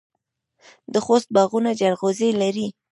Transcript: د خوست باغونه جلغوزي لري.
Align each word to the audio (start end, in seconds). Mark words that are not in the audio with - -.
د 0.93 0.95
خوست 1.05 1.27
باغونه 1.35 1.71
جلغوزي 1.81 2.29
لري. 2.41 2.67